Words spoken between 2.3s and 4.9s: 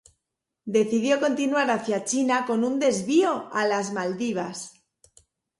con un desvío a las Maldivas.